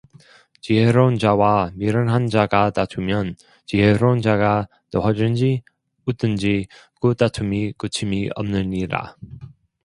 지혜로운 0.61 1.19
자와 1.19 1.73
미련한 1.75 2.25
자가 2.25 2.71
다투면 2.71 3.35
지혜로운 3.67 4.23
자가 4.23 4.67
노하든지 4.91 5.61
웃든지 6.07 6.65
그 6.99 7.13
다툼이 7.13 7.73
그침이 7.77 8.31
없느니라 8.35 9.15